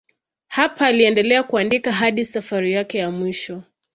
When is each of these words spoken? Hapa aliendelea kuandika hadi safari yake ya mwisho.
Hapa 0.47 0.85
aliendelea 0.87 1.43
kuandika 1.43 1.91
hadi 1.91 2.25
safari 2.25 2.73
yake 2.73 2.97
ya 2.97 3.11
mwisho. 3.11 3.63